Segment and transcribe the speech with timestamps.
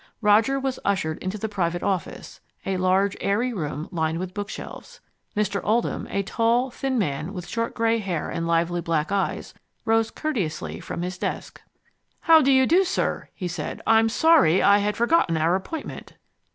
[0.19, 4.99] Roger was ushered into the private office, a large, airy room lined with bookshelves.
[5.37, 5.61] Mr.
[5.63, 9.53] Oldham, a tall, thin man with short gray hair and lively black eyes,
[9.85, 11.61] rose courteously from his desk.
[12.21, 13.79] "How do you do, sir," he said.
[13.85, 16.13] "I'm sorry, I had forgotten our appointment."